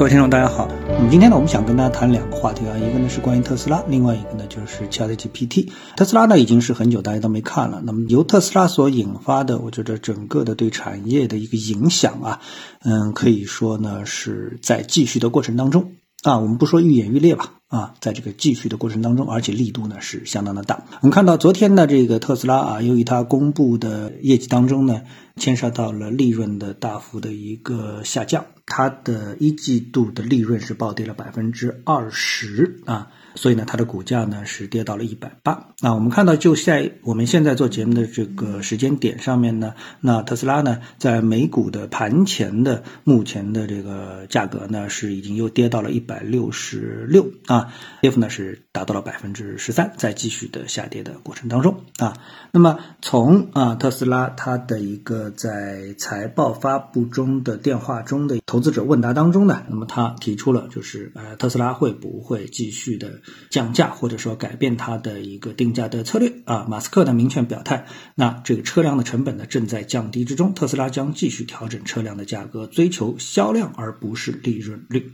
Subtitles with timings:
[0.00, 0.66] 各位听众，大家好。
[0.88, 5.68] 那么今天呢，我们想跟大家谈两个话题啊，一个呢是关于特斯拉，另外一个呢就是 ChatGPT。
[5.94, 7.82] 特斯拉呢已经是很久大家都没看了。
[7.84, 12.40] 那么由特斯拉所引发的，我觉得整个的对产业的一个影响啊，
[12.82, 15.92] 嗯，可以说呢是在继续的过程当中
[16.22, 17.59] 啊，我们不说愈演愈烈吧。
[17.70, 20.82] 啊，在这个继续的过程当中，而且力度呢是相当的大。
[21.02, 25.02] 我们看到昨天的这个特斯拉啊，由于它公布的业绩当中呢，
[25.36, 33.08] 牵涉到了利润的大幅的一个下降，它的一季度的利润是暴跌了百分之二十啊。
[33.34, 35.68] 所以呢，它的股价呢是跌到了一百八。
[35.80, 52.16] 那我们看到，就在我们现在做节目的这个时间点上面呢，那特斯拉呢在美股的盘前的目前的这个价格呢是已经又跌到了一百六十六啊，跌幅呢是达到了百分之十三，在继续的下跌的过程当中啊。
[52.52, 63.19] 那么从啊特斯拉它的一个在财报发布中的电话中的投资者问答当中呢，那么他提出了就是呃特斯拉会不会继续的。
[63.50, 75.12] 降价或者说改变它的一个定价的策略啊，马斯克呢明确表态，那这个车辆的成本呢正在降低之中，特斯拉将继续调整车辆的价格，追求销量而不是利润率。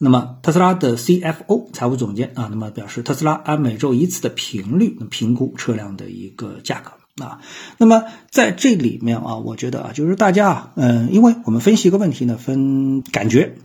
[0.00, 7.40] 那么特斯拉的 CFO 财务总监啊，那么表示特斯拉按每周一次的频率评估车辆的一个价格啊。
[7.78, 13.56] 那么在这里面啊，我觉得啊，就是大家啊，嗯，因为我们分析一个问题呢，分感觉，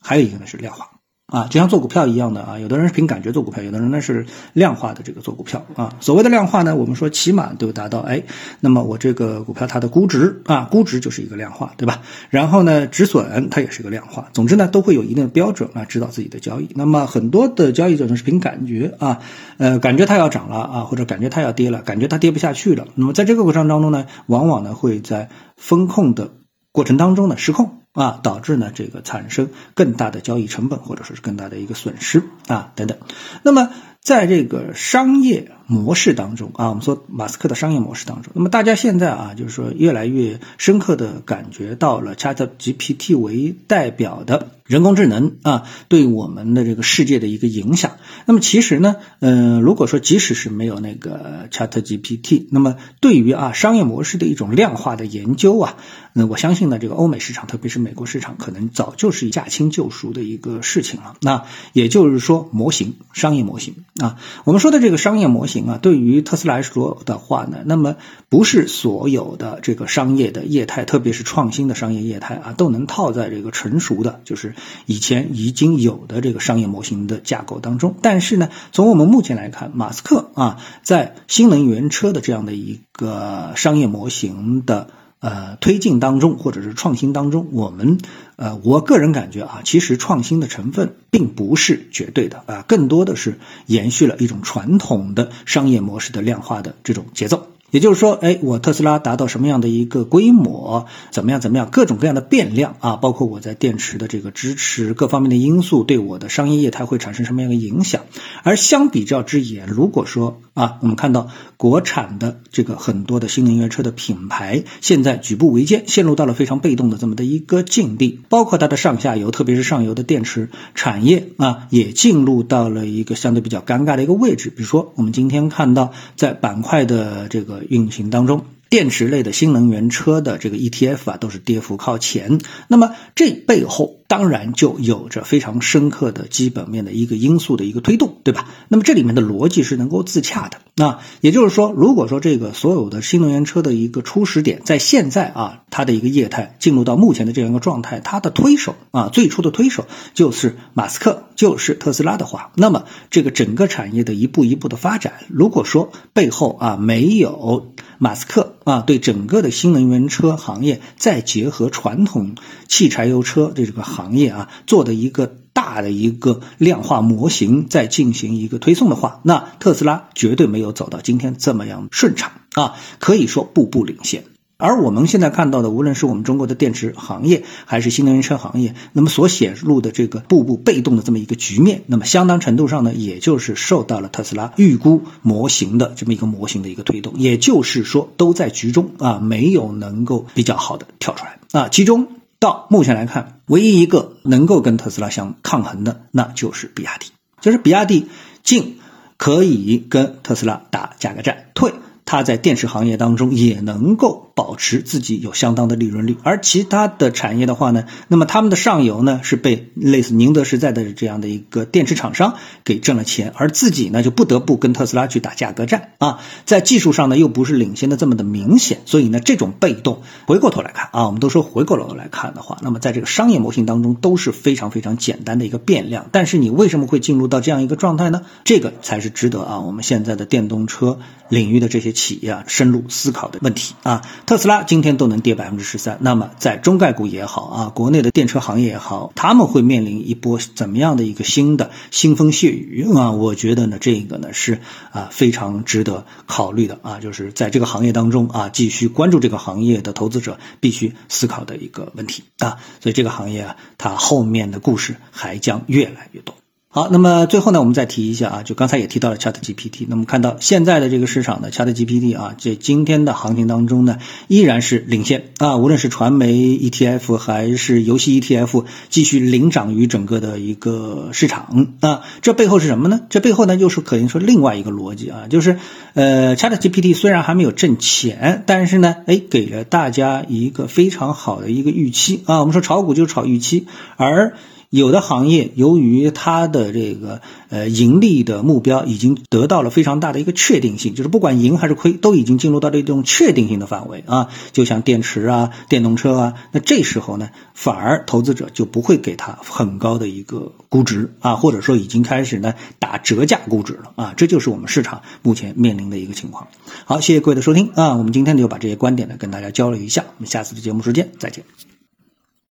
[0.00, 0.99] 还有一个呢是量化。
[1.30, 5.94] 啊，就像做股票一样的啊，有的人是凭感觉做股票，有的人呢是量化的这个做股票啊。
[6.00, 8.24] 所谓的量化呢，我们说起码都达到哎，
[8.60, 12.02] 那么我这个股票它的估值啊，估值就是一个量化，对吧？
[12.30, 14.28] 然后呢，止损它也是一个量化。
[14.32, 16.68] 总之呢，都会有一定的标准啊，指导自己的交易。
[16.74, 19.20] 那么很多的交易者呢是凭感觉啊，
[19.58, 22.88] 呃，感觉它要涨了啊，或者感觉它要跌了，感觉它跌不下去了。
[22.96, 26.32] 那么在这个过程当中呢，往往呢会在风控的
[26.72, 27.79] 过程当中呢失控。
[27.92, 32.98] 啊，导致呢这个产生更大的交易成本，或者说是更大的一个损失啊等等。
[33.42, 44.50] 那么在这个商业模式当中啊，我们说马斯克的商业模式当中，那么大家现在啊，就是说越来越深刻的感觉到了 Chat GPT 为代表的。
[44.70, 47.96] 人工智能啊，对我们的这个世界的一个影响。
[48.24, 55.74] 那么其实呢，嗯，如果说即使是没有那个 Chat GPT，那么对于啊商业模式的一种量化的研究啊，
[56.12, 61.16] 那我相信呢，这个欧美市场，特别是美国市场，可能早就是驾轻就熟的一个事情了。
[61.20, 67.96] 那也就是说，模型商业模型啊，我们说的这个商业模型啊，对于特斯拉来说的话呢，那么
[68.28, 74.54] 不是所有的这个商业的业态，特别是创新的商业业态啊，都能套在这个成熟的，就是。
[74.86, 84.88] 以前已经有的这个商业模型的架构当中，但是呢，从我们目前来看，马斯克啊，在新能源车的这样的一个商业模型的
[85.20, 87.98] 呃推进当中，或者是创新当中，我们
[88.36, 97.46] 呃，我个人感觉啊，其实创新的成分并不是绝对的啊，更多的是延续了一种传统的商业模式的量化的这种节奏。
[97.70, 108.02] 也就是说，哎，我特斯拉达到什么样的一个规模，怎么样怎么样，各种各样的变量啊，包括我在电池的这个支持各方面的因素，对我的商业业态会产生什么样的影响？
[108.42, 124.50] 而相比较之言，如果说啊，我们看到国产的这个很多的新能源车的品牌，现在举步维艰，陷入到了非常被动的这么的一个境地，包括它的上下游，特别是上游的电池产业啊，也进入到了一个相对比较尴尬的一个位置。
[124.50, 127.59] 比如说，我们今天看到在板块的这个。
[127.68, 132.38] 运行当中，电池类的新能源车的这个 ETF 啊，都是跌幅靠前。
[132.68, 138.48] 那么这背后当然就有着非常深刻的基本面的一个因素的一个推动，对吧？
[138.68, 140.58] 那么这里面的逻辑是能够自洽的。
[140.76, 162.34] 那也就是说，如果说这个所有的新能源车的一个初始点在现在啊，它的一个业态进入到目前的这样一个状态，它的推手啊，最初的推手就是马斯克，就是特斯拉的话，那么这个整个产业的一步一步的发展，如果说背后啊没有马斯克啊，对整个的新能源车行业再结合传统
[162.68, 165.36] 汽柴油车这个行业啊，做的一个。
[165.52, 174.24] 大的一个量化模型在进行一个推送的话，那特斯拉绝对没有走到今天这么样顺畅啊，可以说步步领先。
[174.60, 192.08] 而我们现在看到的，无论是我们中国的电池行业，还是新能源车行业，那么所显露的这个步步被动的这么一个局面，那么相当程度上呢，也就是受到了特斯拉预估模型的这么一个模型的一个推动，也就是说都在局中啊，没有能够比较好的跳出来啊，其中。
[192.40, 197.08] 到目前来看，唯一一个能够跟特斯拉相抗衡的，那就是比亚迪。
[197.42, 198.06] 就是比亚迪
[198.42, 198.78] 进
[199.18, 201.74] 可以跟特斯拉打价格战，退
[202.10, 212.34] 它在电池行业当中也能够保持自己有相当的利润率，而其他的产业的话呢，那么他们的上游呢是被类似宁德时代的这样的一个电池厂商
[212.64, 228.22] 给挣了钱，而自己呢就不得不跟特斯拉去打价格战啊，在技术上呢又不是领先的这么的明显，所以呢这种被动，回过头来看啊，我们都说回过头来看的话，那么在这个商业模型当中都是非常非常简单的一个变量，但是你为什么会进入到这样一个状态呢？
[228.42, 230.98] 这个才是值得啊我们现在的电动车
[231.28, 234.02] 领域的这些企业深入思考的问题啊。
[234.24, 243.10] 特斯拉今天都能跌百分之十三，那么在中概股也好啊，国内的电车行业也好，他们会面临一波怎么样的一个新的腥风血雨啊？
[243.10, 244.60] 我觉得呢，这个呢是
[244.92, 252.56] 啊非常值得考虑的啊，就是在这个行业当中啊，继续关注这个行业的投资者必须思考的一个问题啊。
[252.80, 256.39] 所以这个行业啊，它后面的故事还将越来越多。
[256.72, 259.86] 好，那么最后呢，我们再提一下啊，就刚才也提到了 Chat GPT。
[259.88, 272.02] 那么看到现在的这个市场呢，Chat GPT 啊，这今天的行情当中呢，依然是领先啊，无论是传媒 ETF 还是游戏 ETF，继续领涨于整个的一个市场啊。
[272.22, 273.00] 这背后是什么呢？
[273.10, 275.58] 这背后呢，又是可以说另外一个逻辑啊，就是
[275.94, 282.38] 呃，Chat GPT 虽然还没有挣钱，但是呢，哎，给了大家一个非常好的一个预期啊。
[282.38, 284.34] 我们说炒股就是炒预期，而
[284.70, 294.28] 有的行业由于它的这个呃盈利的目标已经得到了非常大的一个确定性，就是不管赢还是亏，都已经进入到这种确定性的范围啊。
[294.52, 304.14] 就像电池啊、电动车啊，那这时候呢，反而投资者就不会给它很高的一个估值啊，或者说已经开始呢打折价估值了啊。
[304.16, 306.46] 这就是我们市场目前面临的一个情况。
[306.84, 311.44] 好，谢谢各位的收听啊，我们今天就把这些观点呢跟大家交流一下，我们下次的节目时间再见。